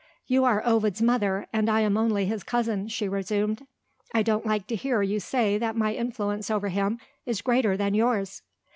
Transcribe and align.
"You 0.25 0.45
are 0.45 0.63
Ovid's 0.65 0.99
mother, 1.03 1.45
and 1.53 1.69
I 1.69 1.81
am 1.81 1.95
only 1.95 2.25
his 2.25 2.41
cousin," 2.43 2.87
she 2.87 3.07
resumed. 3.07 3.67
"I 4.15 4.23
don't 4.23 4.47
like 4.47 4.65
to 4.69 4.75
hear 4.75 5.03
you 5.03 5.19
say 5.19 5.59
that 5.59 5.75
my 5.75 5.93
influence 5.93 6.49
over 6.49 6.69
him 6.69 6.97
is 7.27 7.43
greater 7.43 7.77
than 7.77 7.93
yours." 7.93 8.41